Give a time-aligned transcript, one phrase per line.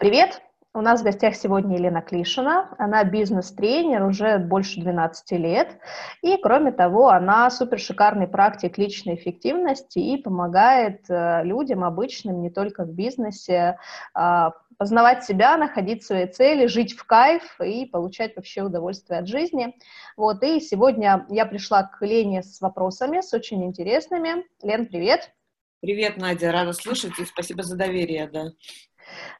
[0.00, 0.40] Привет!
[0.72, 2.74] У нас в гостях сегодня Елена Клишина.
[2.78, 5.76] Она бизнес-тренер уже больше 12 лет.
[6.22, 12.48] И, кроме того, она супер шикарный практик личной эффективности и помогает э, людям обычным, не
[12.48, 13.76] только в бизнесе,
[14.14, 19.76] а, познавать себя, находить свои цели, жить в кайф и получать вообще удовольствие от жизни.
[20.16, 24.46] Вот, и сегодня я пришла к Лене с вопросами, с очень интересными.
[24.62, 25.30] Лен, привет!
[25.80, 28.48] Привет, Надя, рада слышать и спасибо за доверие, да.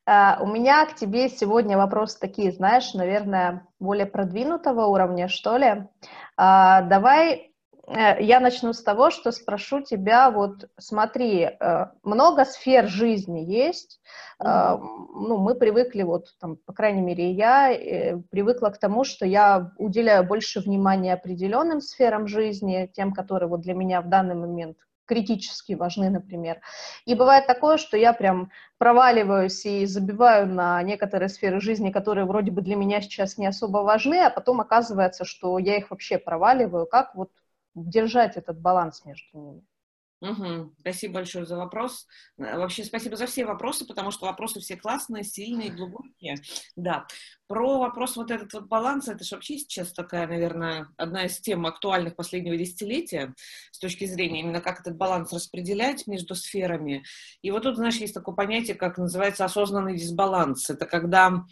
[0.09, 5.87] Uh, у меня к тебе сегодня вопросы такие, знаешь, наверное, более продвинутого уровня, что ли.
[6.38, 7.51] Uh, давай uh,
[7.91, 14.01] я начну с того, что спрошу тебя, вот смотри, э, много сфер жизни есть,
[14.41, 14.79] mm-hmm.
[14.80, 19.73] ну, мы привыкли, вот, там, по крайней мере, я э, привыкла к тому, что я
[19.77, 24.77] уделяю больше внимания определенным сферам жизни, тем, которые вот для меня в данный момент
[25.10, 26.60] критически важны, например.
[27.05, 32.52] И бывает такое, что я прям проваливаюсь и забиваю на некоторые сферы жизни, которые вроде
[32.52, 36.87] бы для меня сейчас не особо важны, а потом оказывается, что я их вообще проваливаю.
[36.87, 37.30] Как вот
[37.74, 39.62] держать этот баланс между ними?
[40.21, 40.74] Угу.
[40.80, 42.07] Спасибо большое за вопрос.
[42.38, 46.37] Э, вообще спасибо за все вопросы, потому что вопросы все классные, сильные, глубокие.
[46.77, 47.07] Да.
[47.46, 51.66] Про вопрос вот этот вот баланс, это же вообще сейчас такая, наверное, одна из тем
[51.66, 53.35] актуальных последнего десятилетия
[53.73, 57.02] с точки зрения именно как этот баланс распределять между сферами.
[57.40, 60.68] И вот тут, знаешь, есть такое понятие, как называется осознанный дисбаланс.
[60.68, 61.45] Это когда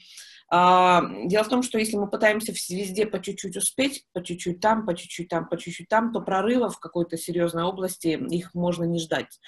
[0.50, 4.94] дело в том, что если мы пытаемся везде по чуть-чуть успеть, по чуть-чуть там, по
[4.94, 9.38] чуть-чуть там, по чуть-чуть там, то прорыва в какой-то серьезной области их можно не ждать.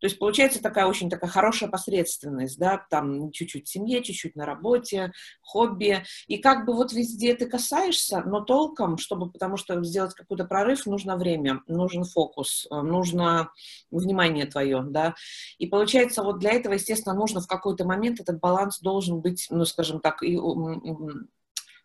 [0.00, 4.46] То есть получается такая очень такая хорошая посредственность, да, там чуть-чуть в семье, чуть-чуть на
[4.46, 6.04] работе, хобби.
[6.26, 10.86] И как бы вот везде ты касаешься, но толком, чтобы, потому что сделать какой-то прорыв,
[10.86, 13.50] нужно время, нужен фокус, э, нужно
[13.90, 15.14] внимание твое, да.
[15.58, 19.64] И получается вот для этого, естественно, нужно в какой-то момент этот баланс должен быть, ну,
[19.64, 20.36] скажем так, и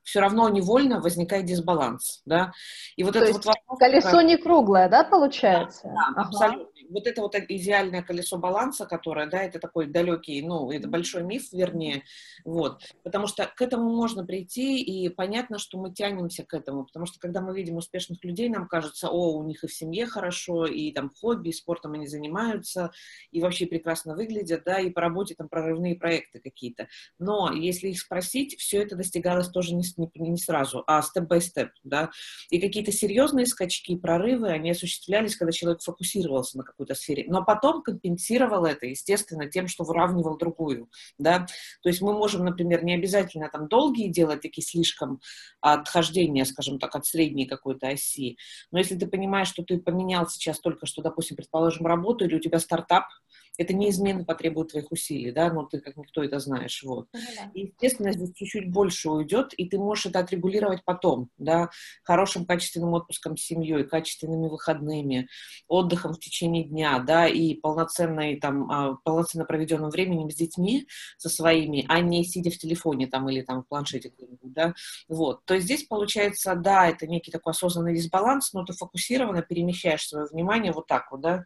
[0.03, 2.51] все равно невольно возникает дисбаланс, да.
[2.97, 5.83] И вот То это вот вопрос, колесо не круглое, да, получается?
[5.85, 6.21] Да, да ага.
[6.27, 11.23] абсолютно вот это вот идеальное колесо баланса, которое, да, это такой далекий, ну, это большой
[11.23, 12.03] миф, вернее,
[12.45, 17.05] вот, потому что к этому можно прийти, и понятно, что мы тянемся к этому, потому
[17.05, 20.65] что когда мы видим успешных людей, нам кажется, о, у них и в семье хорошо,
[20.65, 22.91] и там хобби, и спортом они занимаются,
[23.31, 26.87] и вообще прекрасно выглядят, да, и по работе там прорывные проекты какие-то,
[27.17, 32.11] но если их спросить, все это достигалось тоже не, не, не сразу, а степ-бай-степ, да,
[32.49, 37.81] и какие-то серьезные скачки, прорывы, они осуществлялись, когда человек фокусировался на какой-то сфере, но потом
[37.81, 41.47] компенсировал это, естественно, тем, что выравнивал другую, да,
[41.81, 45.19] то есть мы можем, например, не обязательно там долгие делать такие слишком
[45.61, 48.37] отхождения, скажем так, от средней какой-то оси,
[48.71, 52.39] но если ты понимаешь, что ты поменял сейчас только что, допустим, предположим, работу или у
[52.39, 53.05] тебя стартап,
[53.57, 57.07] это неизменно потребует твоих усилий, да, но ты как никто это знаешь, вот.
[57.13, 57.51] Ну, да.
[57.53, 61.69] И, естественно, здесь чуть-чуть больше уйдет, и ты можешь это отрегулировать потом, да,
[62.03, 65.27] хорошим качественным отпуском с семьей, качественными выходными,
[65.67, 70.87] отдыхом в течение дня, да, и полноценной, там, а, полноценно проведенным временем с детьми,
[71.17, 74.73] со своими, а не сидя в телефоне там или там в планшете да,
[75.07, 75.45] вот.
[75.45, 80.25] То есть здесь получается, да, это некий такой осознанный дисбаланс, но ты фокусированно перемещаешь свое
[80.25, 81.45] внимание вот так вот, да,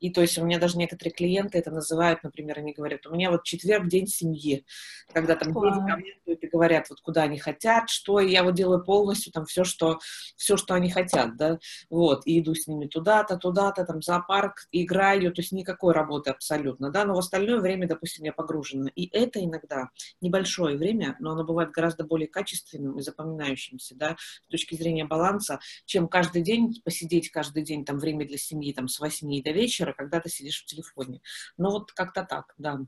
[0.00, 3.14] и то есть у меня даже некоторые клиенты клиенты это называют, например, они говорят, у
[3.14, 4.64] меня вот четверг день семьи,
[5.12, 8.84] когда там дети комментируют и говорят, вот куда они хотят, что, и я вот делаю
[8.84, 9.98] полностью там все, что,
[10.36, 11.58] все, что они хотят, да,
[11.90, 16.90] вот, и иду с ними туда-то, туда-то, там, зоопарк, играю, то есть никакой работы абсолютно,
[16.90, 18.90] да, но в остальное время, допустим, я погружена.
[18.94, 24.50] И это иногда небольшое время, но оно бывает гораздо более качественным и запоминающимся, да, с
[24.50, 29.00] точки зрения баланса, чем каждый день посидеть каждый день, там, время для семьи, там, с
[29.00, 31.20] 8 до вечера, когда ты сидишь в телефоне.
[31.56, 32.78] Ну вот как-то так, да.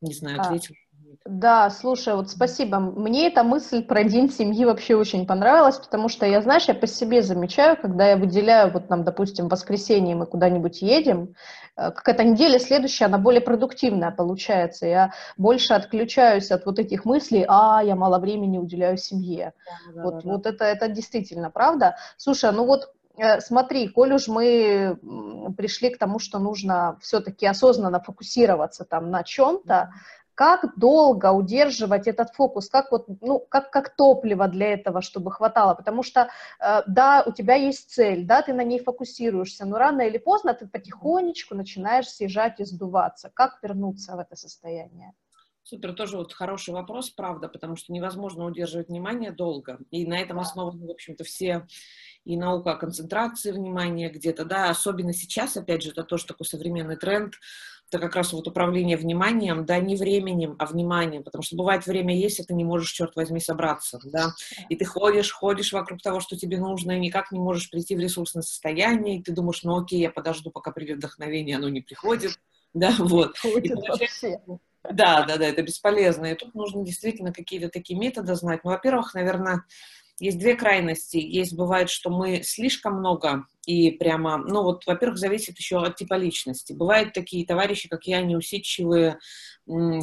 [0.00, 0.74] Не знаю, ответил.
[1.26, 2.78] Да, слушай, вот спасибо.
[2.78, 6.86] Мне эта мысль про день семьи вообще очень понравилась, потому что я, знаешь, я по
[6.86, 11.34] себе замечаю, когда я выделяю, вот нам, допустим, в воскресенье мы куда-нибудь едем,
[11.76, 14.86] э, какая-то неделя следующая, она более продуктивная получается.
[14.86, 19.52] Я больше отключаюсь от вот этих мыслей, а, я мало времени уделяю семье.
[19.94, 21.96] Да, вот, да, вот это, это действительно правда.
[22.16, 22.94] Слушай, ну вот
[23.40, 24.98] смотри, коль уж мы
[25.56, 29.90] пришли к тому, что нужно все-таки осознанно фокусироваться там на чем-то,
[30.40, 35.74] как долго удерживать этот фокус, как вот, ну, как, как топливо для этого, чтобы хватало,
[35.74, 40.00] потому что, э, да, у тебя есть цель, да, ты на ней фокусируешься, но рано
[40.00, 43.30] или поздно ты потихонечку начинаешь съезжать и сдуваться.
[43.34, 45.12] Как вернуться в это состояние?
[45.70, 49.78] Супер, тоже вот хороший вопрос, правда, потому что невозможно удерживать внимание долго.
[49.92, 51.64] И на этом основаны, в общем-то, все
[52.24, 56.96] и наука о концентрации внимания где-то, да, особенно сейчас, опять же, это тоже такой современный
[56.96, 57.34] тренд,
[57.88, 62.16] это как раз вот управление вниманием, да, не временем, а вниманием, потому что бывает время
[62.16, 64.32] есть, и ты не можешь, черт возьми, собраться, да,
[64.68, 68.00] и ты ходишь, ходишь вокруг того, что тебе нужно, и никак не можешь прийти в
[68.00, 72.32] ресурсное состояние, и ты думаешь, ну окей, я подожду, пока придет вдохновение, оно не приходит,
[72.74, 73.36] да, вот.
[74.88, 78.60] Да, да, да, это бесполезно, и тут нужно действительно какие-то такие методы знать.
[78.64, 79.64] Ну, во-первых, наверное,
[80.18, 81.16] есть две крайности.
[81.18, 86.14] Есть бывает, что мы слишком много и прямо, ну вот, во-первых, зависит еще от типа
[86.14, 86.72] личности.
[86.72, 89.18] Бывают такие товарищи, как я, неусидчивые,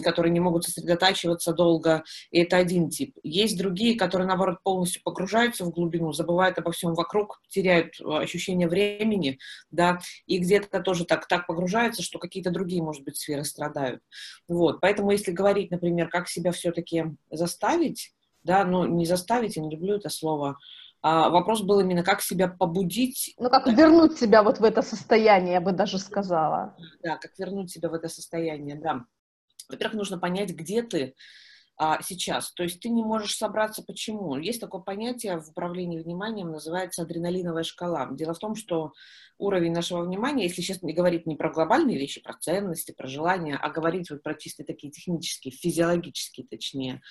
[0.03, 3.17] которые не могут сосредотачиваться долго, и это один тип.
[3.23, 8.67] Есть другие, которые, наоборот, полностью погружаются в глубину, забывают обо всем вокруг, теряют э, ощущение
[8.67, 9.39] времени,
[9.71, 14.01] да, и где-то тоже так, так погружаются, что какие-то другие, может быть, сферы страдают.
[14.47, 18.13] Вот, поэтому если говорить, например, как себя все-таки заставить,
[18.43, 20.57] да, но не заставить, я не люблю это слово,
[21.01, 23.35] а вопрос был именно, как себя побудить.
[23.37, 26.75] Ну, как вернуть себя вот в это состояние, я бы даже сказала.
[27.03, 29.05] Да, как вернуть себя в это состояние, да.
[29.69, 31.15] Во-первых, нужно понять, где ты
[31.79, 32.51] а, сейчас.
[32.53, 33.83] То есть ты не можешь собраться.
[33.83, 34.35] Почему?
[34.37, 38.09] Есть такое понятие в управлении вниманием, называется адреналиновая шкала.
[38.11, 38.93] Дело в том, что
[39.37, 43.57] уровень нашего внимания, если сейчас не говорить не про глобальные вещи, про ценности, про желания,
[43.61, 47.01] а говорить вот про чисто такие технические, физиологические, точнее,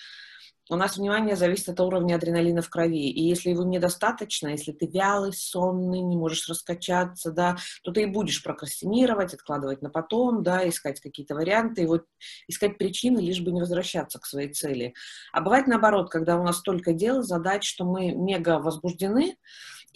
[0.69, 3.11] у нас внимание зависит от уровня адреналина в крови.
[3.11, 8.07] И если его недостаточно, если ты вялый, сонный, не можешь раскачаться, да, то ты и
[8.07, 12.05] будешь прокрастинировать, откладывать на потом, да, искать какие-то варианты, и вот
[12.49, 14.95] искать причины, лишь бы не возвращаться к своей цели.
[15.33, 19.37] А бывает наоборот, когда у нас столько дел, задач, что мы мега возбуждены,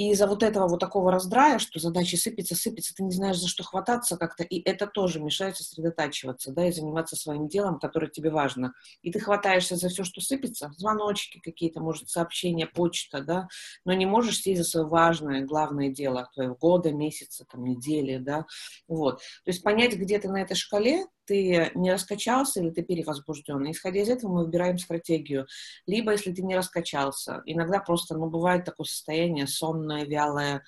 [0.00, 3.49] и из-за вот этого вот такого раздрая, что задачи сыпятся, сыпятся, ты не знаешь, за
[3.49, 8.31] что хвататься как-то, и это тоже мешает сосредотачиваться, да, и заниматься своим делом, которое тебе
[8.31, 8.73] важно.
[9.02, 13.49] И ты хватаешься за все, что сыпется, звоночки какие-то, может, сообщения, почта, да,
[13.85, 18.47] но не можешь сесть за свое важное, главное дело твоего года, месяца, там, недели, да,
[18.88, 19.19] вот.
[19.44, 23.70] То есть понять, где ты на этой шкале, ты не раскачался или ты перевозбужден.
[23.70, 25.46] Исходя из этого мы выбираем стратегию.
[25.86, 30.64] Либо, если ты не раскачался, иногда просто, ну, бывает такое состояние сонное, вялое,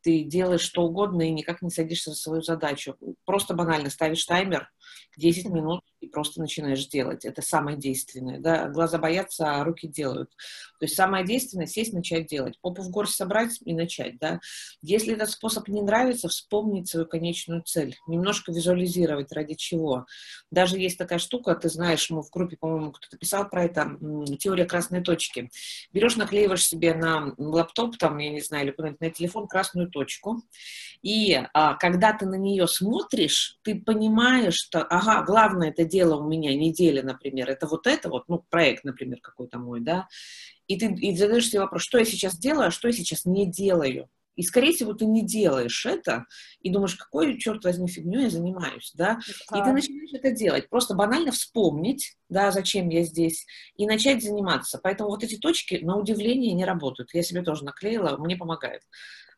[0.00, 2.96] ты делаешь что угодно и никак не садишься за свою задачу.
[3.24, 4.68] Просто банально ставишь таймер
[5.16, 7.24] 10 минут, и просто начинаешь делать.
[7.24, 8.38] Это самое действенное.
[8.38, 8.68] Да?
[8.68, 10.30] Глаза боятся, а руки делают.
[10.78, 12.58] То есть самое действенное— сесть, начать делать.
[12.60, 14.18] Попу в горсть собрать и начать.
[14.18, 14.40] Да?
[14.82, 17.96] Если этот способ не нравится, вспомнить свою конечную цель.
[18.06, 20.06] Немножко визуализировать, ради чего.
[20.50, 23.98] Даже есть такая штука, ты знаешь, мы в группе, по-моему, кто-то писал про это,
[24.38, 25.50] теория красной точки.
[25.92, 30.42] Берешь, наклеиваешь себе на лаптоп, там, я не знаю, или на телефон красную точку,
[31.02, 36.28] и а, когда ты на нее смотришь, ты понимаешь, что, ага, главное это дело у
[36.28, 40.08] меня неделя, например, это вот это вот, ну, проект, например, какой-то мой, да,
[40.66, 43.46] и ты и задаешь себе вопрос, что я сейчас делаю, а что я сейчас не
[43.46, 44.08] делаю.
[44.36, 46.24] И, скорее всего, ты не делаешь это
[46.60, 49.18] и думаешь, какой, черт возьми, фигню я занимаюсь, да?
[49.28, 50.70] И ты начинаешь это делать.
[50.70, 53.44] Просто банально вспомнить, да, зачем я здесь,
[53.76, 54.80] и начать заниматься.
[54.82, 57.10] Поэтому вот эти точки, на удивление, не работают.
[57.12, 58.82] Я себе тоже наклеила, мне помогает.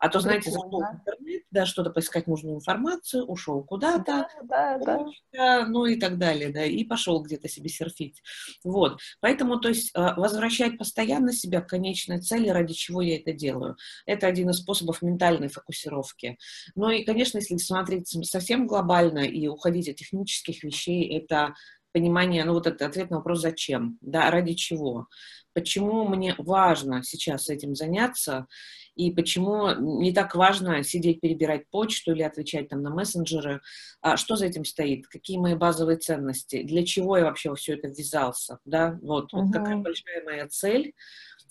[0.02, 5.06] А то, знаете, зашел в интернет, да, что-то поискать нужную информацию, ушел куда-то, да, да,
[5.32, 5.66] да.
[5.66, 8.20] ну и так далее, да, и пошел где-то себе серфить.
[8.64, 8.98] Вот.
[9.20, 13.76] Поэтому, то есть, а, возвращать постоянно себя к конечной цели, ради чего я это делаю.
[14.04, 16.36] Это один из способов ментальной фокусировки.
[16.74, 21.54] Ну и, конечно, если смотреть совсем глобально и уходить от технических вещей, это
[21.92, 25.06] понимание, ну вот этот ответ на вопрос «зачем?», да, ради чего,
[25.52, 28.46] почему мне важно сейчас этим заняться,
[28.94, 33.60] и почему не так важно сидеть, перебирать почту или отвечать там на мессенджеры,
[34.00, 37.74] а что за этим стоит, какие мои базовые ценности, для чего я вообще во все
[37.74, 39.42] это ввязался, да, вот, uh-huh.
[39.42, 40.94] вот какая большая моя цель,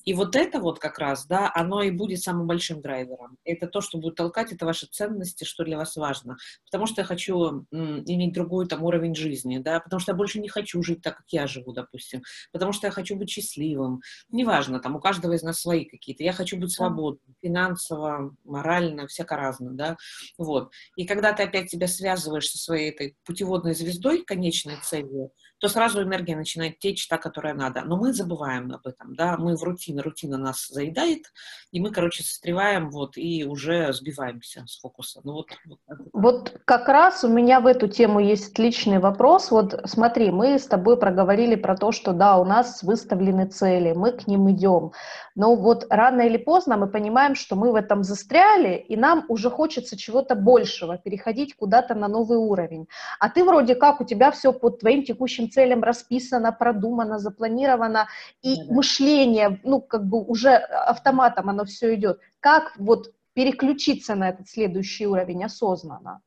[0.05, 3.37] и вот это вот как раз, да, оно и будет самым большим драйвером.
[3.45, 6.37] Это то, что будет толкать, это ваши ценности, что для вас важно.
[6.65, 10.39] Потому что я хочу м, иметь другой там уровень жизни, да, потому что я больше
[10.39, 12.23] не хочу жить так, как я живу, допустим.
[12.51, 14.01] Потому что я хочу быть счастливым.
[14.29, 16.23] Неважно, там у каждого из нас свои какие-то.
[16.23, 19.97] Я хочу быть свободным, финансово, морально, всяко разно, да,
[20.37, 20.71] вот.
[20.95, 26.01] И когда ты опять себя связываешь со своей этой путеводной звездой, конечной целью, то сразу
[26.01, 27.83] энергия начинает течь та, которая надо.
[27.85, 31.25] Но мы забываем об этом, да, мы в рутине, рутина нас заедает,
[31.71, 35.21] и мы, короче, состреваем, вот, и уже сбиваемся с фокуса.
[35.23, 35.79] Ну, вот, вот,
[36.13, 39.51] вот как раз у меня в эту тему есть отличный вопрос.
[39.51, 44.13] Вот смотри, мы с тобой проговорили про то, что да, у нас выставлены цели, мы
[44.13, 44.93] к ним идем.
[45.35, 49.51] Но вот рано или поздно мы понимаем, что мы в этом застряли, и нам уже
[49.51, 52.87] хочется чего-то большего, переходить куда-то на новый уровень.
[53.19, 58.07] А ты вроде как, у тебя все под твоим текущим целям расписано, продумано, запланировано,
[58.41, 62.19] и да, мышление, ну, как бы уже автоматом оно все идет.
[62.39, 66.21] Как вот переключиться на этот следующий уровень осознанно?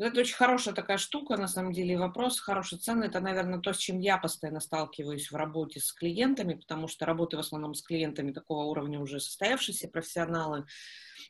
[0.00, 3.08] Ну, это очень хорошая такая штука, на самом деле, вопрос хороший, ценный.
[3.08, 7.40] Это, наверное, то, с чем я постоянно сталкиваюсь в работе с клиентами, потому что работаю
[7.40, 10.66] в основном с клиентами такого уровня уже состоявшиеся профессионалы.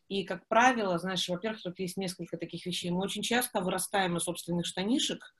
[0.08, 2.90] И, как правило, знаешь, во-первых, тут есть несколько таких вещей.
[2.90, 5.34] Мы очень часто вырастаем из собственных штанишек,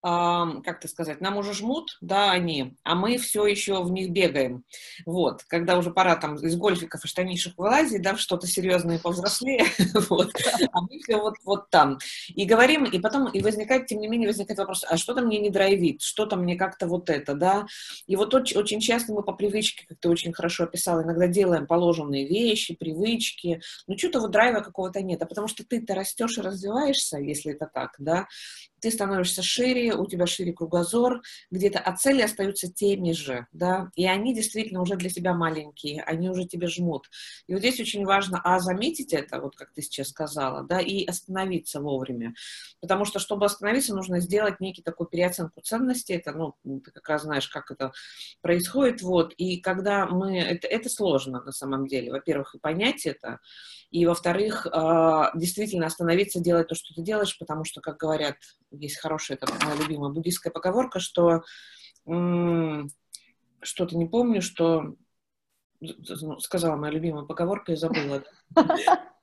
[0.00, 4.64] как это сказать, нам уже жмут, да, они, а мы все еще в них бегаем.
[5.04, 9.64] Вот, когда уже пора там из гольфиков и штанишек вылазить, да, что-то серьезное повзрослее,
[10.08, 10.30] вот,
[10.72, 11.98] а мы все вот, вот там.
[12.28, 15.50] И говорим, и потом, и возникает, тем не менее, возникает вопрос, а что-то мне не
[15.50, 17.66] драйвит, что-то мне как-то вот это, да.
[18.06, 21.66] И вот очень, очень часто мы по привычке, как ты очень хорошо описала, иногда делаем
[21.66, 26.42] положенные вещи, привычки, но что-то вот драйва какого-то нет, а потому что ты-то растешь и
[26.42, 28.28] развиваешься, если это так, да,
[28.80, 34.06] ты становишься шире, у тебя шире кругозор, где-то, а цели остаются теми же, да, и
[34.06, 37.08] они действительно уже для тебя маленькие, они уже тебе жмут.
[37.46, 41.04] И вот здесь очень важно, а, заметить это, вот как ты сейчас сказала, да, и
[41.04, 42.34] остановиться вовремя,
[42.80, 47.22] потому что, чтобы остановиться, нужно сделать некий такой переоценку ценностей, это, ну, ты как раз
[47.22, 47.92] знаешь, как это
[48.40, 53.40] происходит, вот, и когда мы, это, это сложно на самом деле, во-первых, и понять это,
[53.90, 58.36] и, во-вторых, а, действительно остановиться, делать то, что ты делаешь, потому что, как говорят,
[58.70, 61.42] есть хорошая такая моя любимая буддийская поговорка, что
[63.60, 64.94] что-то не помню, что
[66.38, 68.22] сказала моя любимая поговорка и забыла.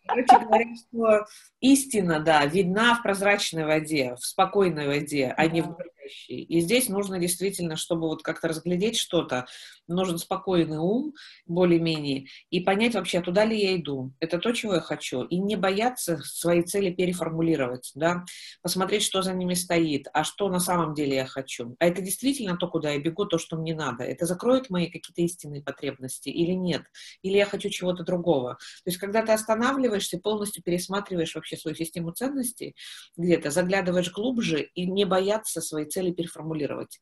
[0.08, 1.26] Короче говоря, что
[1.62, 6.44] истина, да, видна в прозрачной воде, в спокойной воде, а не в бурлящей.
[6.44, 9.46] И здесь нужно действительно, чтобы вот как-то разглядеть что-то,
[9.88, 11.14] нужен спокойный ум,
[11.46, 15.56] более-менее, и понять вообще, туда ли я иду, это то, чего я хочу, и не
[15.56, 18.26] бояться свои цели переформулировать, да,
[18.62, 21.76] посмотреть, что за ними стоит, а что на самом деле я хочу.
[21.80, 24.04] А это действительно то, куда я бегу, то, что мне надо.
[24.04, 26.84] Это закроет мои какие-то истинные потребности или нет?
[27.22, 28.56] Или я хочу чего-то другого?
[28.84, 32.76] То есть, когда ты останавливаешься, полностью пересматриваешь вообще свою систему ценностей,
[33.18, 37.02] где-то заглядываешь глубже и не бояться свои цели переформулировать.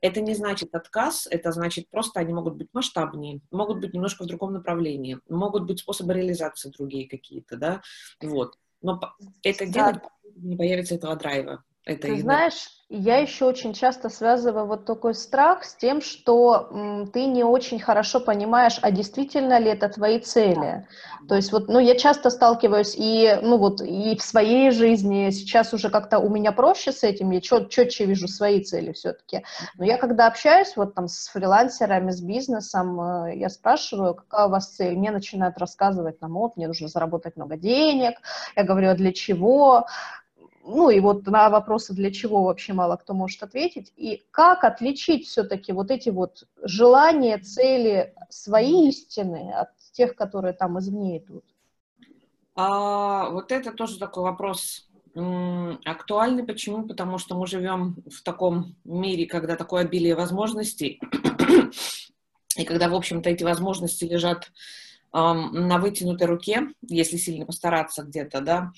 [0.00, 4.26] Это не значит отказ, это значит просто они могут быть масштабнее, могут быть немножко в
[4.26, 7.82] другом направлении, могут быть способы реализации другие какие-то, да,
[8.20, 8.56] вот.
[8.82, 9.00] Но
[9.44, 10.02] это делать
[10.34, 11.62] не появится этого драйва.
[11.84, 17.10] Это Ты знаешь, я еще очень часто связываю вот такой страх с тем, что м,
[17.10, 20.86] ты не очень хорошо понимаешь, а действительно ли это твои цели.
[21.26, 25.72] То есть вот, ну, я часто сталкиваюсь и, ну, вот, и в своей жизни, сейчас
[25.72, 29.42] уже как-то у меня проще с этим, я чет, четче вижу свои цели все-таки.
[29.78, 34.50] Но я когда общаюсь вот там с фрилансерами, с бизнесом, э, я спрашиваю, какая у
[34.50, 38.16] вас цель, мне начинают рассказывать, там, вот, мне нужно заработать много денег,
[38.54, 39.86] я говорю, а для чего?
[40.64, 45.26] Ну и вот на вопросы, для чего вообще мало кто может ответить, и как отличить
[45.26, 51.44] все-таки вот эти вот желания, цели, свои истины от тех, которые там извне идут?
[52.54, 54.88] А, вот это тоже такой вопрос
[55.84, 56.44] актуальный.
[56.44, 56.86] Почему?
[56.86, 61.00] Потому что мы живем в таком мире, когда такое обилие возможностей,
[62.56, 64.50] и когда, в общем-то, эти возможности лежат
[65.12, 68.72] на вытянутой руке, если сильно постараться где-то, да,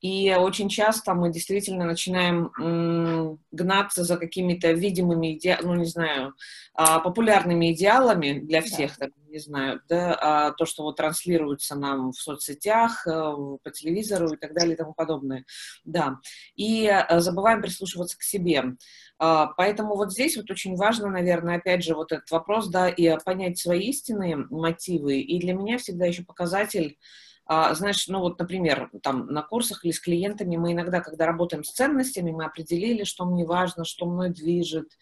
[0.00, 5.58] и очень часто мы действительно начинаем гнаться за какими-то видимыми, иде...
[5.62, 6.34] ну, не знаю,
[6.74, 9.06] а, популярными идеалами для всех, да.
[9.06, 14.34] так, не знаю, да, а, то, что вот транслируется нам в соцсетях, а, по телевизору
[14.34, 15.44] и так далее и тому подобное.
[15.84, 16.18] Да.
[16.54, 18.76] И а, забываем прислушиваться к себе.
[19.18, 23.16] А, поэтому вот здесь вот очень важно, наверное, опять же, вот этот вопрос, да, и
[23.24, 25.20] понять свои истинные мотивы.
[25.20, 26.98] И для меня всегда еще показатель
[27.46, 31.62] а, знаешь, ну вот, например, там на курсах или с клиентами мы иногда, когда работаем
[31.62, 34.98] с ценностями, мы определили, что мне важно, что мной движет,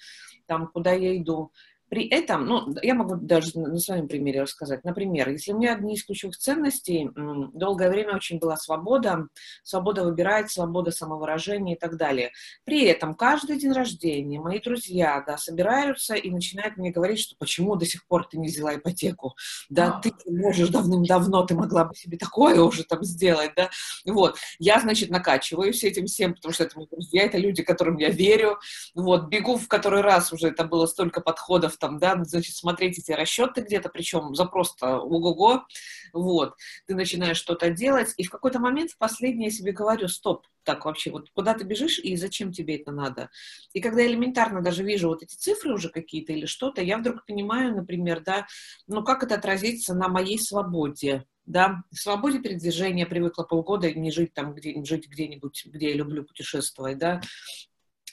[0.46, 1.52] там, куда я иду.
[1.88, 4.85] При этом, ну, я могу даже на своем примере рассказать.
[4.85, 7.11] Например, если у меня одни из ключевых ценностей,
[7.53, 9.29] долгое время очень была свобода,
[9.62, 12.33] свобода выбирать, свобода самовыражения и так далее.
[12.64, 17.76] При этом каждый день рождения мои друзья, да, собираются и начинают мне говорить, что почему
[17.76, 19.35] до сих пор ты не взяла ипотеку,
[19.69, 23.71] да, ты можешь давным-давно, ты могла бы себе такое уже там сделать, да,
[24.07, 24.37] вот.
[24.59, 28.59] Я, значит, накачиваюсь этим всем, потому что это мои друзья, это люди, которым я верю,
[28.95, 33.12] вот, бегу в который раз уже, это было столько подходов там, да, значит, смотреть эти
[33.12, 35.64] расчеты где-то, причем за просто ого-го,
[36.12, 36.54] вот,
[36.87, 40.85] ты начинаешь что-то делать, и в какой-то момент в последний я себе говорю, стоп, так
[40.85, 43.31] вообще, вот куда ты бежишь и зачем тебе это надо?
[43.73, 47.75] И когда элементарно даже вижу вот эти цифры уже какие-то или что-то, я вдруг понимаю,
[47.75, 48.47] например, да,
[48.87, 54.33] ну как это отразится на моей свободе, да, в свободе передвижения привыкла полгода не жить
[54.33, 57.21] там, где, жить где-нибудь, где я люблю путешествовать, да,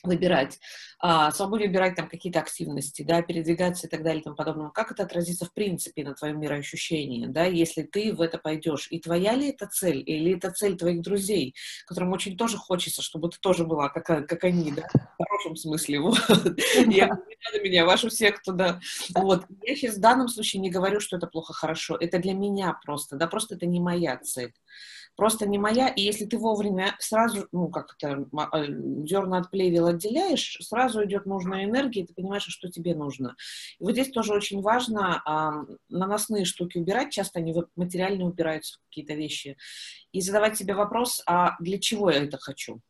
[0.03, 0.59] выбирать,
[0.99, 4.69] а, свободе выбирать там какие-то активности, да, передвигаться и так далее и тому подобное.
[4.69, 8.87] Как это отразится в принципе на твоем мироощущении, да, если ты в это пойдешь?
[8.89, 11.55] И твоя ли это цель, или это цель твоих друзей,
[11.85, 14.83] которым очень тоже хочется, чтобы ты тоже была, как, как они, да,
[15.19, 16.19] в хорошем смысле, вот.
[16.75, 18.79] Я, не надо меня, вашу секту, да.
[19.15, 19.45] Вот.
[19.63, 23.27] Я сейчас в данном случае не говорю, что это плохо-хорошо, это для меня просто, да,
[23.27, 24.53] просто это не моя цель
[25.15, 25.87] просто не моя.
[25.89, 28.65] И если ты вовремя сразу, ну, как это, э,
[29.05, 33.35] зерна от плевел отделяешь, сразу идет нужная энергия, и ты понимаешь, что тебе нужно.
[33.79, 38.83] И вот здесь тоже очень важно а, наносные штуки убирать, часто они материально упираются в
[38.87, 39.57] какие-то вещи,
[40.11, 42.81] и задавать себе вопрос, а для чего я это хочу?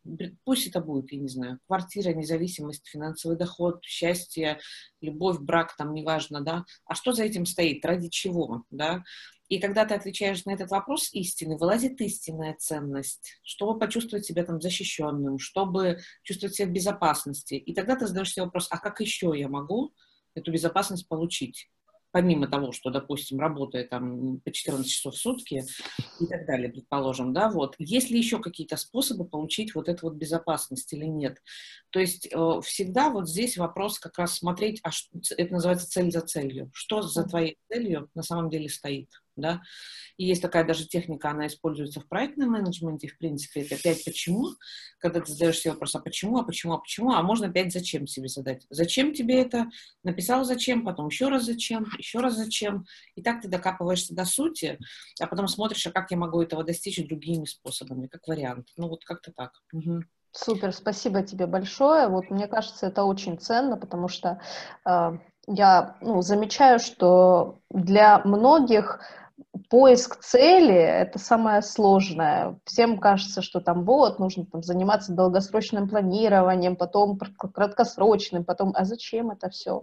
[0.43, 4.59] Пусть это будет, я не знаю, квартира, независимость, финансовый доход, счастье,
[5.01, 9.03] любовь, брак, там, неважно, да, а что за этим стоит, ради чего, да,
[9.51, 14.61] и когда ты отвечаешь на этот вопрос истины, вылазит истинная ценность, чтобы почувствовать себя там
[14.61, 17.55] защищенным, чтобы чувствовать себя в безопасности.
[17.55, 19.93] И тогда ты задаешь себе вопрос, а как еще я могу
[20.35, 21.69] эту безопасность получить?
[22.11, 25.63] помимо того, что, допустим, работая там по 14 часов в сутки
[26.19, 30.15] и так далее, предположим, да, вот, есть ли еще какие-то способы получить вот эту вот
[30.15, 31.41] безопасность или нет?
[31.89, 36.11] То есть э, всегда вот здесь вопрос как раз смотреть, а что, это называется цель
[36.11, 39.61] за целью, что за твоей целью на самом деле стоит да.
[40.17, 44.49] И есть такая даже техника, она используется в проектном менеджменте, в принципе, это пять почему,
[44.99, 48.07] когда ты задаешь себе вопрос, а почему, а почему, а почему, а можно пять зачем
[48.07, 48.65] себе задать.
[48.69, 49.67] Зачем тебе это?
[50.03, 52.85] Написал зачем, потом еще раз зачем, еще раз зачем.
[53.15, 54.79] И так ты докапываешься до сути,
[55.19, 58.67] а потом смотришь, а как я могу этого достичь другими способами, как вариант.
[58.77, 59.51] Ну вот как-то так.
[59.73, 60.01] Угу.
[60.33, 62.07] Супер, спасибо тебе большое.
[62.07, 64.39] Вот мне кажется, это очень ценно, потому что
[64.85, 69.01] э, я ну, замечаю, что для многих
[69.71, 72.59] поиск цели– это самое сложное.
[72.65, 79.31] Всем кажется, что там вот, нужно там, заниматься долгосрочным планированием, потом краткосрочным, потом, а зачем
[79.31, 79.81] это все?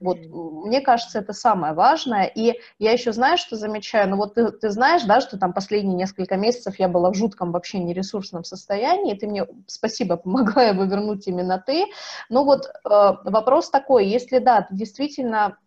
[0.00, 2.24] Вот, мне кажется, это самое важное.
[2.24, 5.94] И я еще знаю, что замечаю, ну вот ты, ты знаешь, да, что там последние
[5.94, 11.28] несколько месяцев я была в жутком вообще нересурсном состоянии, ты мне, спасибо, помогла его вернуть
[11.28, 11.86] именно ты.
[12.28, 15.58] Ну вот э, вопрос такой, если да, ты действительно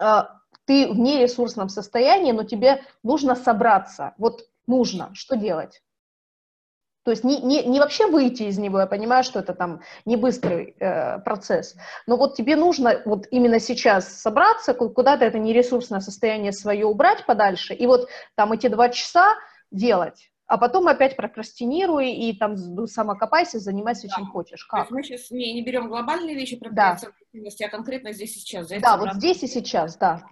[0.00, 0.22] э,
[0.64, 4.14] ты в нересурсном состоянии, но тебе нужно собраться.
[4.18, 5.10] Вот нужно.
[5.14, 5.82] Что делать?
[7.04, 10.16] То есть не, не, не вообще выйти из него, я понимаю, что это там не
[10.16, 11.74] быстрый э, процесс,
[12.06, 17.74] но вот тебе нужно вот именно сейчас собраться, куда-то это нересурсное состояние свое убрать подальше,
[17.74, 19.34] и вот там эти два часа
[19.72, 24.16] делать а потом опять прокрастинируй и там самокопайся, занимайся да.
[24.16, 24.66] чем хочешь.
[24.66, 24.80] Как?
[24.80, 26.98] То есть мы сейчас не, не берем глобальные вещи про да.
[27.00, 28.68] а конкретно здесь и сейчас.
[28.68, 30.22] За да, вот здесь и сейчас, да.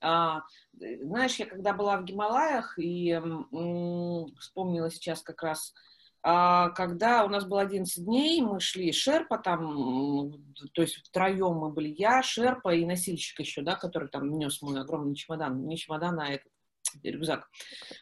[0.00, 0.40] А,
[0.72, 5.74] знаешь, я когда была в Гималаях и м, вспомнила сейчас как раз
[6.22, 10.32] а, когда у нас было 11 дней, мы шли Шерпа, там,
[10.72, 14.80] то есть втроем мы были я, Шерпа и носильщик еще, да, который там нес мой
[14.80, 16.50] огромный чемодан, не чемодан, а этот
[17.02, 17.48] рюкзак.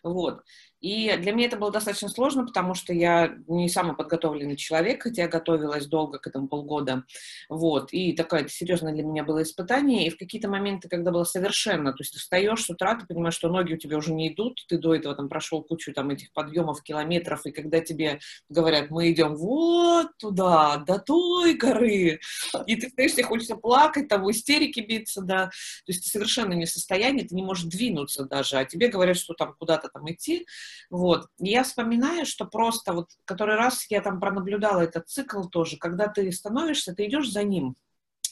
[0.02, 0.42] Вот.
[0.84, 5.22] И для меня это было достаточно сложно, потому что я не самый подготовленный человек, хотя
[5.22, 7.04] я готовилась долго к этому полгода.
[7.48, 7.90] Вот.
[7.94, 10.06] И такое это серьезное для меня было испытание.
[10.06, 13.32] И в какие-то моменты, когда было совершенно, то есть ты встаешь с утра, ты понимаешь,
[13.32, 16.30] что ноги у тебя уже не идут, ты до этого там прошел кучу там этих
[16.34, 18.20] подъемов, километров, и когда тебе
[18.50, 22.20] говорят, мы идем вот туда, до той горы,
[22.66, 25.52] и ты стоишь, тебе хочется плакать, там в истерике биться, да, то
[25.92, 29.32] есть ты совершенно не в состоянии, ты не можешь двинуться даже, а тебе говорят, что
[29.32, 30.46] там куда-то там идти,
[30.90, 31.26] вот.
[31.38, 36.30] Я вспоминаю, что просто вот который раз я там пронаблюдала этот цикл тоже, когда ты
[36.32, 37.76] становишься, ты идешь за ним,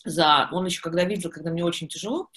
[0.04, 2.28] за, он еще когда видел, когда мне очень тяжело,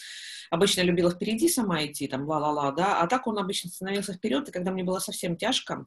[0.55, 4.51] обычно любила впереди сама идти, там, ла-ла-ла, да, а так он обычно становился вперед, и
[4.51, 5.85] когда мне было совсем тяжко,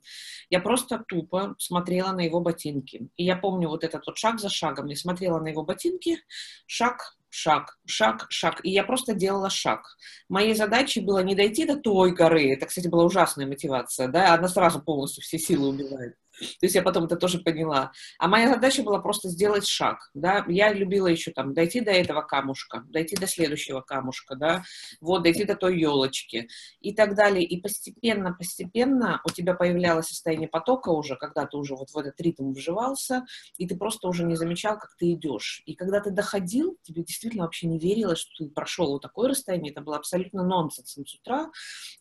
[0.50, 3.08] я просто тупо смотрела на его ботинки.
[3.16, 6.18] И я помню вот этот вот шаг за шагом, я смотрела на его ботинки,
[6.66, 8.60] шаг, шаг, шаг, шаг.
[8.64, 9.80] И я просто делала шаг.
[10.28, 12.52] Моей задачей было не дойти до той горы.
[12.52, 16.14] Это, кстати, была ужасная мотивация, да, она сразу полностью все силы убивает.
[16.38, 17.92] То есть я потом это тоже поняла.
[18.18, 20.44] А моя задача была просто сделать шаг, да.
[20.48, 24.62] Я любила еще там дойти до этого камушка, дойти до следующего камушка, да,
[25.00, 26.48] вот, дойти до той елочки
[26.80, 27.44] и так далее.
[27.44, 32.20] И постепенно, постепенно у тебя появлялось состояние потока уже, когда ты уже вот в этот
[32.20, 33.24] ритм вживался,
[33.56, 35.62] и ты просто уже не замечал, как ты идешь.
[35.66, 39.72] И когда ты доходил, тебе действительно вообще не верилось, что ты прошел вот такое расстояние,
[39.72, 41.50] это было абсолютно нонсенсом с утра,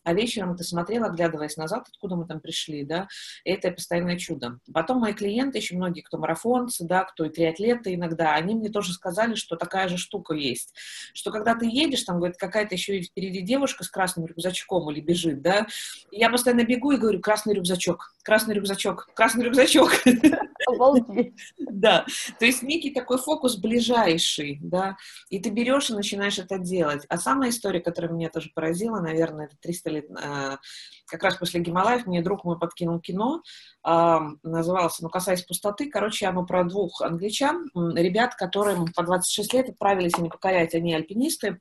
[0.04, 3.08] а вечером ты смотрел, оглядываясь назад, откуда мы там пришли, да,
[3.44, 4.58] это постоянное чудо.
[4.72, 8.92] Потом мои клиенты, еще многие, кто марафонцы, да, кто и триатлеты иногда, они мне тоже
[8.92, 10.74] сказали, что такая же штука есть,
[11.14, 15.00] что когда ты едешь, там, говорит, какая-то еще и впереди девушка с красным рюкзачком или
[15.00, 15.66] бежит, да,
[16.10, 19.92] я постоянно бегу и говорю, красный рюкзачок, красный рюкзачок, красный рюкзачок.
[20.68, 21.34] Обалдеть.
[21.58, 22.04] Да,
[22.38, 24.96] то есть некий такой фокус ближайший, да,
[25.30, 27.04] и ты берешь и начинаешь это делать.
[27.08, 30.56] А самая история, которая меня тоже поразила, наверное, это 300 лет, э,
[31.06, 33.42] как раз после Гималаев, мне друг мой подкинул кино,
[33.86, 35.88] э, называлось «Ну, касаясь пустоты».
[35.90, 41.60] Короче, оно про двух англичан, ребят, которым по 26 лет отправились они покорять, они альпинисты,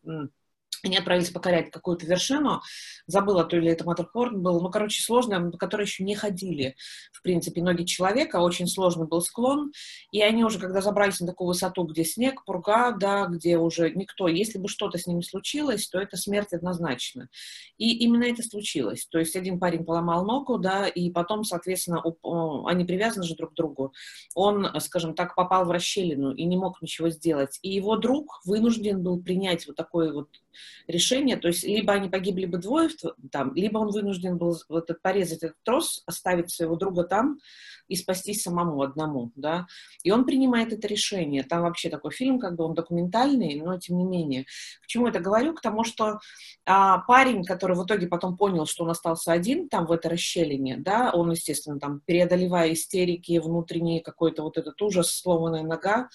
[0.84, 2.62] они отправились покорять какую-то вершину,
[3.06, 6.76] забыла, то ли это Маттерхорн был, ну, короче, сложно, на которой еще не ходили,
[7.12, 9.72] в принципе, ноги человека, очень сложный был склон,
[10.12, 14.28] и они уже, когда забрались на такую высоту, где снег, пурга, да, где уже никто,
[14.28, 17.30] если бы что-то с ними случилось, то это смерть однозначно.
[17.78, 22.04] И именно это случилось, то есть один парень поломал ногу, да, и потом, соответственно,
[22.66, 23.94] они привязаны же друг к другу,
[24.36, 29.02] он, скажем так, попал в расщелину и не мог ничего сделать, и его друг вынужден
[29.02, 30.30] был принять вот такой вот
[30.88, 32.90] решение, то есть либо они погибли бы двое
[33.32, 37.40] там, либо он вынужден был вот порезать этот трос, оставить своего друга там
[37.88, 39.68] и спастись самому одному, да,
[40.04, 41.44] и он принимает это решение.
[41.44, 44.46] Там вообще такой фильм, как бы он документальный, но тем не менее.
[44.82, 45.54] К чему это говорю?
[45.54, 46.20] К тому, что
[46.66, 50.78] а, парень, который в итоге потом понял, что он остался один там в этой расщелине,
[50.78, 56.10] да, он, естественно, там, преодолевая истерики, внутренний какой-то вот этот ужас, сломанная нога,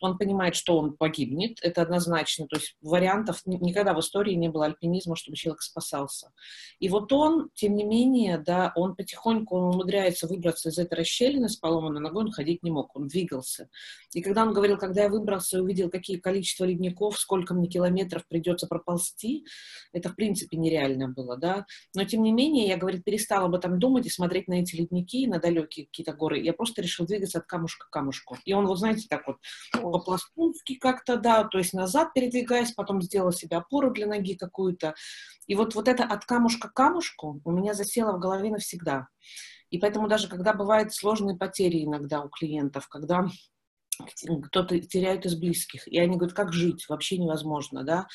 [0.00, 4.66] он понимает, что он погибнет, это однозначно, то есть вариантов никогда в истории не было
[4.66, 6.32] альпинизма, чтобы человек спасался.
[6.78, 11.48] И вот он, тем не менее, да, он потихоньку он умудряется выбраться из этой расщелины
[11.48, 13.68] с поломанной ногой, он ходить не мог, он двигался.
[14.14, 18.26] И когда он говорил, когда я выбрался и увидел, какие количество ледников, сколько мне километров
[18.26, 19.44] придется проползти,
[19.92, 21.66] это в принципе нереально было, да.
[21.94, 25.26] Но тем не менее, я, говорит, перестала об этом думать и смотреть на эти ледники,
[25.26, 26.40] на далекие какие-то горы.
[26.40, 28.36] Я просто решил двигаться от камушка к камушку.
[28.44, 29.36] И он, вот знаете, так вот
[29.90, 34.94] по-пластунски как-то, да, то есть назад передвигаясь, потом сделала себе опору для ноги какую-то.
[35.46, 39.08] И вот, вот это от камушка к камушку у меня засело в голове навсегда.
[39.70, 43.26] И поэтому даже когда бывают сложные потери иногда у клиентов, когда
[44.44, 48.06] кто-то теряет из близких, и они говорят, как жить, вообще невозможно, да.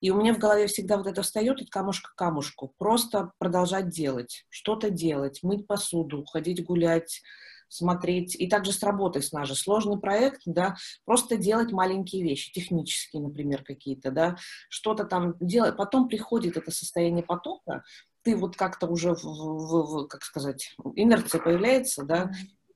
[0.00, 2.74] И у меня в голове всегда вот это встает от камушка к камушку.
[2.78, 7.22] Просто продолжать делать, что-то делать, мыть посуду, ходить гулять,
[7.70, 13.22] смотреть, и также с работой с наш сложный проект, да, просто делать маленькие вещи, технические,
[13.22, 14.36] например, какие-то, да,
[14.68, 17.84] что-то там делать, потом приходит это состояние потока,
[18.22, 22.30] ты вот как-то уже, в, в, в, как сказать, инерция появляется, да,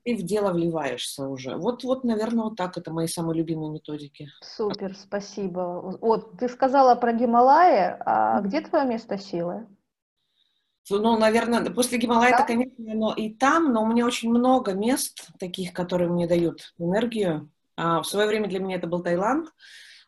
[0.05, 1.55] ты в дело вливаешься уже.
[1.57, 2.77] Вот, вот, наверное, вот так.
[2.77, 4.29] Это мои самые любимые методики.
[4.41, 5.97] Супер, спасибо.
[5.99, 9.65] Вот, ты сказала про Гималаи, а где твое место силы?
[10.89, 12.37] Ну, наверное, после Гималая, да?
[12.37, 16.73] это, конечно, но и там, но у меня очень много мест таких, которые мне дают
[16.77, 17.49] энергию.
[17.75, 19.49] А в свое время для меня это был Таиланд.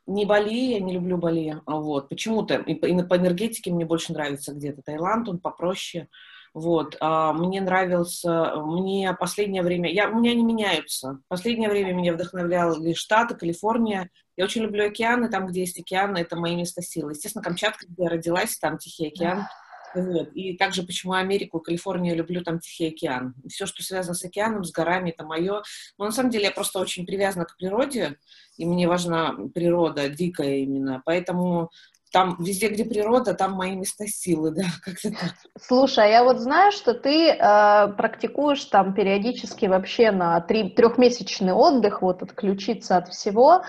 [0.06, 1.62] Не Бали, я не люблю Бали.
[1.66, 2.56] Вот, почему-то.
[2.56, 6.08] И по, и по энергетике мне больше нравится где-то Таиланд, он попроще.
[6.54, 11.20] Вот, а мне нравился, мне последнее время, я, у меня не меняются.
[11.28, 14.10] Последнее время меня вдохновляли Штаты, Калифорния.
[14.38, 17.12] Я очень люблю океаны, там, где есть океан, это мои места силы.
[17.12, 19.46] Естественно, Камчатка, где я родилась, там Тихий океан.
[19.96, 20.32] Вот.
[20.34, 23.34] И также почему Америку, Калифорнию люблю, там Тихий океан.
[23.48, 25.64] Все, что связано с океаном, с горами, это мое.
[25.98, 28.18] Но на самом деле я просто очень привязана к природе,
[28.58, 31.02] и мне важна природа, дикая именно.
[31.06, 31.72] Поэтому
[32.12, 35.34] там везде, где природа, там мои места силы, да, как-то так.
[35.60, 41.54] Слушай, а я вот знаю, что ты э, практикуешь там периодически вообще на три, трехмесячный
[41.54, 43.64] отдых, вот отключиться от всего.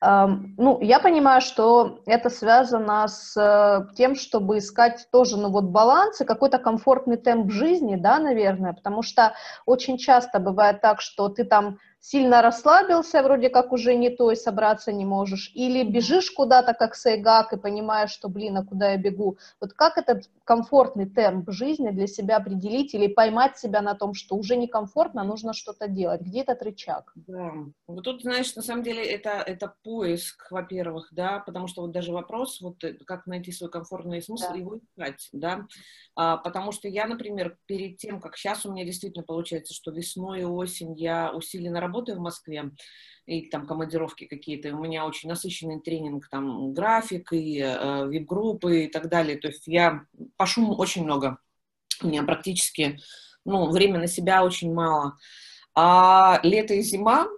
[0.00, 0.26] Э,
[0.58, 6.20] ну, я понимаю, что это связано с э, тем, чтобы искать тоже, ну вот баланс
[6.20, 9.34] и какой-то комфортный темп жизни, да, наверное, потому что
[9.66, 14.36] очень часто бывает так, что ты там сильно расслабился, вроде как уже не то и
[14.36, 18.96] собраться не можешь, или бежишь куда-то как сайгак и понимаешь, что, блин, а куда я
[18.98, 19.38] бегу?
[19.60, 24.34] Вот как этот комфортный темп жизни для себя определить или поймать себя на том, что
[24.34, 26.22] уже некомфортно, нужно что-то делать?
[26.22, 27.12] Где этот рычаг?
[27.14, 27.52] Да,
[27.86, 32.12] вот тут, знаешь, на самом деле это, это поиск, во-первых, да, потому что вот даже
[32.12, 34.58] вопрос, вот э, как найти свой комфортный смысл, да.
[34.58, 35.66] его искать, да,
[36.16, 40.40] а, потому что я, например, перед тем, как сейчас у меня действительно получается, что весной
[40.40, 42.70] и осень я усиленно работаю, работаю в Москве,
[43.26, 48.88] и там командировки какие-то, у меня очень насыщенный тренинг, там график и э, вип-группы и
[48.88, 51.38] так далее, то есть я по шуму очень много,
[52.02, 52.98] у меня практически,
[53.44, 55.18] ну, время на себя очень мало.
[55.74, 57.28] А лето и зима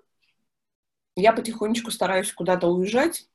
[1.17, 3.29] я потихонечку стараюсь куда-то уезжать,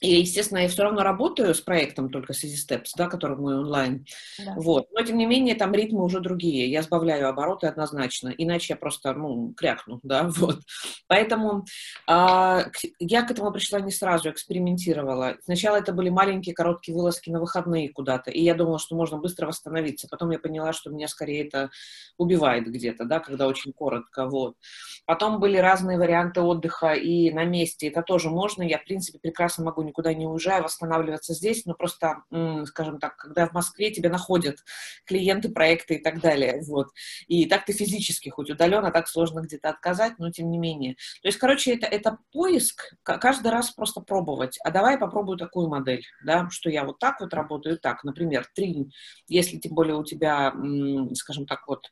[0.00, 3.58] и, естественно, я все равно работаю с проектом только с Easy Steps, да, который мой
[3.58, 4.06] онлайн.
[4.38, 4.54] Да.
[4.56, 4.88] Вот.
[4.92, 6.70] Но, тем не менее, там ритмы уже другие.
[6.70, 8.28] Я сбавляю обороты однозначно.
[8.28, 10.60] Иначе я просто, ну, крякну, да, вот.
[11.08, 11.64] Поэтому
[12.08, 12.64] э,
[13.00, 15.36] я к этому пришла не сразу, экспериментировала.
[15.44, 19.46] Сначала это были маленькие короткие вылазки на выходные куда-то, и я думала, что можно быстро
[19.46, 20.06] восстановиться.
[20.08, 21.70] Потом я поняла, что меня скорее это
[22.18, 24.54] убивает где-то, да, когда очень коротко, вот.
[25.06, 28.62] Потом были разные варианты отдыха и на месте, это тоже можно.
[28.62, 32.22] Я, в принципе, прекрасно могу никуда не уезжая, восстанавливаться здесь, но просто,
[32.66, 34.58] скажем так, когда в Москве тебя находят
[35.04, 36.88] клиенты, проекты и так далее, вот.
[37.26, 40.94] И так ты физически, хоть удаленно, так сложно где-то отказать, но тем не менее.
[41.22, 44.58] То есть, короче, это, это поиск, каждый раз просто пробовать.
[44.64, 48.46] А давай я попробую такую модель, да, что я вот так вот работаю, так, например,
[48.54, 48.90] три,
[49.26, 50.52] если тем более у тебя,
[51.14, 51.90] скажем так, вот а,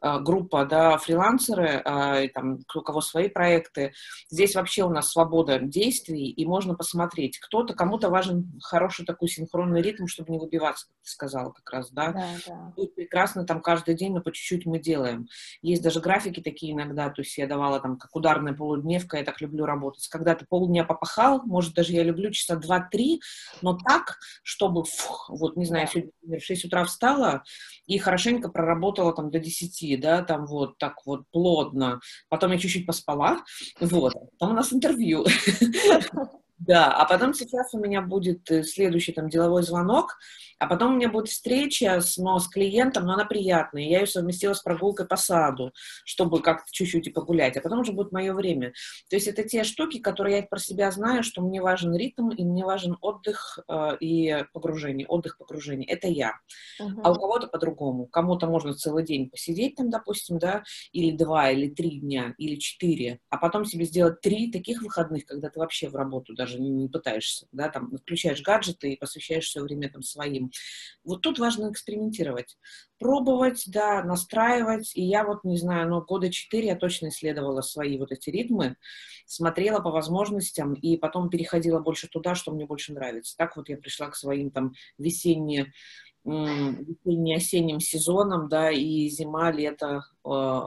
[0.00, 3.92] группа, да, фрилансеры, а, там, у кого свои проекты.
[4.30, 7.38] Здесь вообще у нас свобода действий, и можно посмотреть.
[7.38, 11.90] Кто-то, кому-то важен хороший такой синхронный ритм, чтобы не выбиваться, как ты сказала как раз,
[11.90, 12.12] да?
[12.12, 12.72] Да, да.
[12.76, 15.28] Будет прекрасно там каждый день, но по чуть-чуть мы делаем.
[15.62, 19.40] Есть даже графики такие иногда, то есть я давала там как ударная полудневка, я так
[19.40, 20.06] люблю работать.
[20.08, 23.20] Когда ты полдня попахал, может, даже я люблю часа два-три,
[23.62, 27.42] но так, чтобы, фух, вот, не знаю, сегодня в 6 утра встала
[27.86, 32.00] и хорошенько проработала там до 10 да, там вот так вот плотно.
[32.28, 33.42] Потом я чуть-чуть поспала,
[33.80, 34.14] вот.
[34.38, 35.24] Там у нас интервью.
[36.58, 40.18] Да, а потом сейчас у меня будет э, следующий там деловой звонок,
[40.58, 43.82] а потом у меня будет встреча с, но с клиентом, но она приятная.
[43.82, 45.72] Я ее совместила с прогулкой по саду,
[46.04, 47.56] чтобы как-то чуть-чуть и погулять.
[47.56, 48.72] А потом уже будет мое время.
[49.08, 52.42] То есть это те штуки, которые я про себя знаю, что мне важен ритм, и
[52.42, 55.06] мне важен отдых э, и погружение.
[55.06, 55.88] Отдых, погружение.
[55.88, 56.32] Это я.
[56.80, 57.00] Uh-huh.
[57.04, 58.06] А у кого-то по-другому.
[58.06, 63.20] Кому-то можно целый день посидеть там, допустим, да, или два, или три дня, или четыре.
[63.30, 66.88] А потом себе сделать три таких выходных, когда ты вообще в работу даже не, не
[66.88, 70.50] пытаешься, да, там, включаешь гаджеты и посвящаешь все время там своим
[71.04, 72.56] вот тут важно экспериментировать.
[72.98, 74.92] Пробовать, да, настраивать.
[74.94, 78.76] И я вот, не знаю, но года четыре я точно исследовала свои вот эти ритмы,
[79.26, 83.36] смотрела по возможностям и потом переходила больше туда, что мне больше нравится.
[83.36, 85.72] Так вот я пришла к своим там весенне
[86.24, 90.60] весенне-осенним сезоном, да, и зима, лето, э,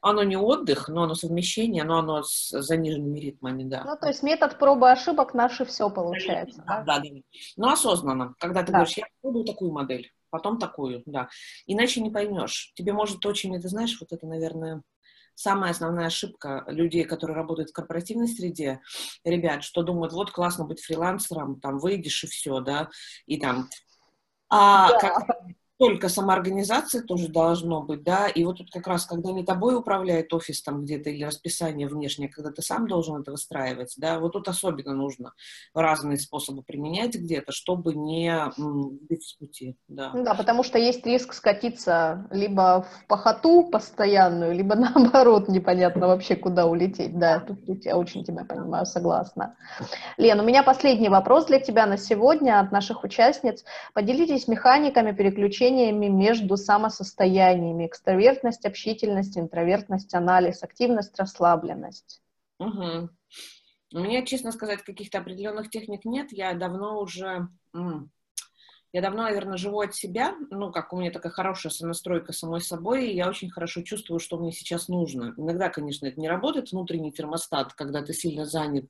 [0.00, 3.82] оно не отдых, но оно совмещение, но оно с заниженными ритмами, да.
[3.84, 6.62] Ну, то есть метод пробы ошибок наше все получается.
[6.66, 7.08] Да, да, да.
[7.56, 8.78] Но осознанно, когда ты да.
[8.78, 11.28] говоришь, я пробую такую модель, потом такую, да.
[11.66, 12.72] Иначе не поймешь.
[12.74, 14.82] Тебе может очень, это знаешь, вот это, наверное,
[15.34, 18.80] самая основная ошибка людей, которые работают в корпоративной среде,
[19.24, 22.88] ребят, что думают, вот классно быть фрилансером, там выйдешь и все, да,
[23.26, 23.68] и там
[24.50, 24.98] а да.
[24.98, 25.28] как
[25.78, 30.34] только самоорганизация тоже должно быть, да, и вот тут как раз, когда не тобой управляет
[30.34, 34.48] офис там где-то или расписание внешнее, когда ты сам должен это выстраивать, да, вот тут
[34.48, 35.32] особенно нужно
[35.74, 38.34] разные способы применять где-то, чтобы не
[39.08, 40.10] быть с пути, да.
[40.14, 46.66] Да, потому что есть риск скатиться либо в похоту постоянную, либо наоборот непонятно вообще куда
[46.66, 49.54] улететь, да, тут я очень тебя понимаю, согласна.
[50.16, 53.64] Лен, у меня последний вопрос для тебя на сегодня от наших участниц.
[53.94, 57.86] Поделитесь механиками переключения переключениями между самосостояниями.
[57.86, 62.22] Экстравертность, общительность, интровертность, анализ, активность, расслабленность.
[62.58, 63.10] Угу.
[63.94, 66.32] У меня, честно сказать, каких-то определенных техник нет.
[66.32, 67.48] Я давно уже
[68.92, 73.08] я давно, наверное, живу от себя, ну, как у меня такая хорошая сонастройка самой собой,
[73.08, 75.34] и я очень хорошо чувствую, что мне сейчас нужно.
[75.36, 78.86] Иногда, конечно, это не работает, внутренний термостат, когда ты сильно занят,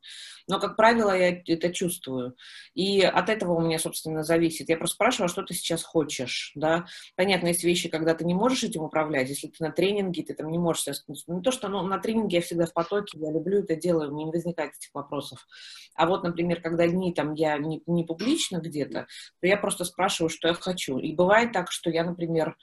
[0.46, 2.36] но, как правило, я это чувствую.
[2.74, 4.68] И от этого у меня, собственно, зависит.
[4.68, 6.86] Я просто спрашиваю, а что ты сейчас хочешь, да?
[7.16, 10.48] Понятно, есть вещи, когда ты не можешь этим управлять, если ты на тренинге, ты там
[10.50, 11.04] не можешь сейчас...
[11.26, 14.24] Не то, что ну, на тренинге я всегда в потоке, я люблю это делаю, мне
[14.24, 15.46] не возникает этих вопросов.
[15.94, 19.08] А вот, например, когда дни там я не, не публично где-то,
[19.40, 20.98] то я просто спрашиваю, что я хочу.
[20.98, 22.56] И бывает так, что я, например,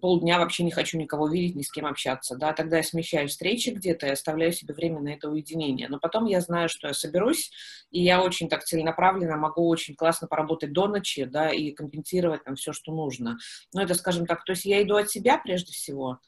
[0.00, 3.70] полдня вообще не хочу никого видеть, ни с кем общаться, да, тогда я смещаю встречи
[3.70, 5.88] где-то и оставляю себе время на это уединение.
[5.88, 7.50] Но потом я знаю, что я соберусь,
[7.90, 12.56] и я очень так целенаправленно могу очень классно поработать до ночи, да, и компенсировать там
[12.56, 13.38] все, что нужно.
[13.72, 16.18] Ну, это, скажем так, то есть я иду от себя прежде всего,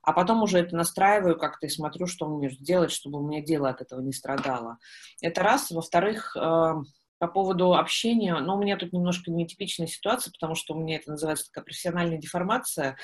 [0.00, 3.68] а потом уже это настраиваю как-то и смотрю, что мне делать, чтобы у меня дело
[3.68, 4.78] от этого не страдало.
[5.20, 5.70] Это раз.
[5.70, 6.74] Во-вторых, э,
[7.18, 11.10] по поводу общения, ну, у меня тут немножко нетипичная ситуация, потому что у меня это
[11.10, 12.96] называется такая профессиональная деформация.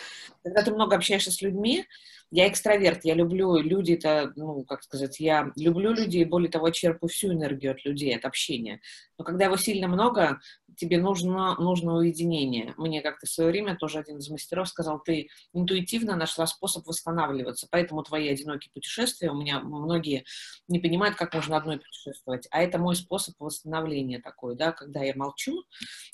[0.42, 1.86] Когда ты много общаешься с людьми,
[2.30, 7.10] я экстраверт, я люблю люди, это, ну, как сказать, я люблю людей, более того, черпаю
[7.10, 8.80] всю энергию от людей, от общения.
[9.18, 10.40] Но когда его сильно много,
[10.76, 12.74] тебе нужно, нужно уединение.
[12.76, 17.66] Мне как-то в свое время тоже один из мастеров сказал, ты интуитивно нашла способ восстанавливаться,
[17.70, 20.24] поэтому твои одинокие путешествия, у меня многие
[20.68, 25.14] не понимают, как можно одной путешествовать, а это мой способ восстановления такой, да, когда я
[25.14, 25.64] молчу,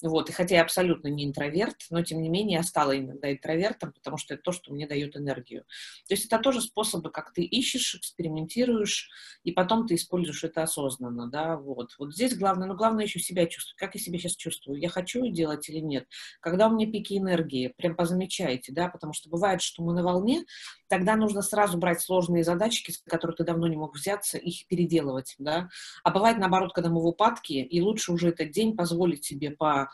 [0.03, 3.93] вот, и хотя я абсолютно не интроверт, но тем не менее я стала иногда интровертом,
[3.93, 5.65] потому что это то, что мне дает энергию.
[6.09, 9.11] То есть это тоже способы, как ты ищешь, экспериментируешь,
[9.45, 11.95] и потом ты используешь это осознанно, да, вот.
[11.99, 15.27] Вот здесь главное, ну, главное еще себя чувствовать, как я себя сейчас чувствую, я хочу
[15.29, 16.07] делать или нет.
[16.41, 20.45] Когда у меня пики энергии, прям позамечайте, да, потому что бывает, что мы на волне,
[20.89, 25.35] тогда нужно сразу брать сложные задачки, с которых ты давно не мог взяться, их переделывать,
[25.39, 25.69] да.
[26.05, 29.91] А бывает наоборот, когда мы в упадке, и лучше уже этот день позволить себе по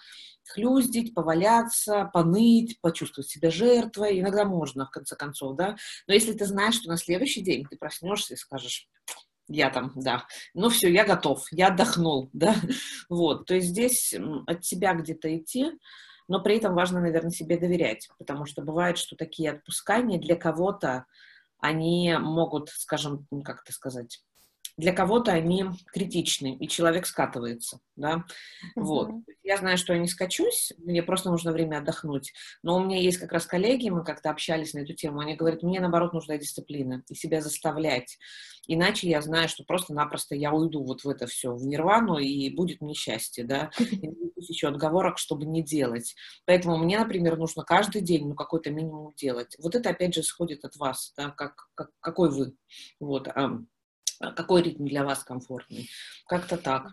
[0.46, 4.20] хлюздить, поваляться, поныть, почувствовать себя жертвой.
[4.20, 5.76] Иногда можно, в конце концов, да.
[6.06, 8.88] Но если ты знаешь, что на следующий день ты проснешься и скажешь,
[9.48, 12.54] я там, да, ну все, я готов, я отдохнул, да,
[13.08, 14.14] вот, то есть здесь
[14.46, 15.72] от себя где-то идти,
[16.28, 21.04] но при этом важно, наверное, себе доверять, потому что бывает, что такие отпускания для кого-то,
[21.58, 24.22] они могут, скажем, как это сказать,
[24.76, 28.82] для кого-то они критичны, и человек скатывается, да, mm-hmm.
[28.82, 29.10] вот.
[29.42, 33.18] Я знаю, что я не скачусь, мне просто нужно время отдохнуть, но у меня есть
[33.18, 37.02] как раз коллеги, мы как-то общались на эту тему, они говорят, мне, наоборот, нужна дисциплина,
[37.08, 38.18] и себя заставлять,
[38.66, 42.80] иначе я знаю, что просто-напросто я уйду вот в это все, в нирвану, и будет
[42.80, 46.14] мне счастье, да, и еще отговорок, чтобы не делать.
[46.46, 49.56] Поэтому мне, например, нужно каждый день, ну, какой-то минимум делать.
[49.58, 52.54] Вот это, опять же, исходит от вас, да, как, как, какой вы,
[53.00, 53.28] вот,
[54.32, 55.88] какой ритм для вас комфортный.
[56.26, 56.86] Как-то так.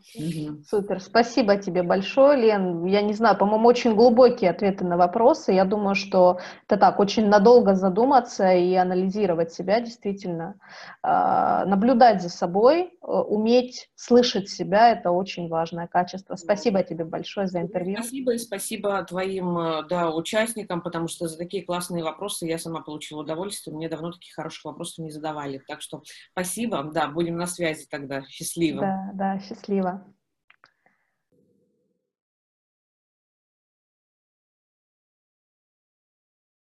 [0.68, 1.00] Супер.
[1.00, 2.84] Спасибо тебе большое, Лен.
[2.86, 5.54] Я не знаю, по-моему, очень глубокие ответы на вопросы.
[5.54, 10.56] Я думаю, что это так, очень надолго задуматься и анализировать себя действительно.
[11.02, 16.36] А, наблюдать за собой, э, уметь слышать себя– это очень важное качество.
[16.36, 17.98] Спасибо тебе большое за интервью.
[18.00, 22.82] Спасибо и спасибо твоим э, да, участникам, потому что за такие классные вопросы я сама
[22.82, 23.76] получила удовольствие.
[23.76, 25.62] Мне давно таких хороших вопросов не задавали.
[25.68, 26.84] Так что спасибо.
[26.94, 28.24] Да, будем на связи тогда.
[28.28, 28.82] Счастливо.
[28.82, 30.06] Да, да, счастливо.